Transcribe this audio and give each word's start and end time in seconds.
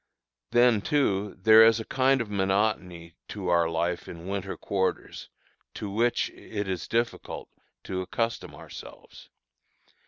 Then, 0.49 0.81
too, 0.81 1.35
there 1.39 1.63
is 1.63 1.79
a 1.79 1.85
kind 1.85 2.21
of 2.21 2.29
monotony 2.31 3.13
to 3.27 3.49
our 3.49 3.69
life 3.69 4.07
in 4.07 4.25
winter 4.27 4.57
quarters, 4.57 5.29
to 5.75 5.91
which 5.91 6.31
it 6.31 6.67
is 6.67 6.87
difficult 6.87 7.49
to 7.83 8.01
accustom 8.01 8.55
ourselves. 8.55 9.29